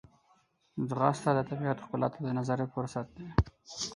[0.87, 3.27] ځغاسته د طبیعت ښکلا ته د نظر فرصت دی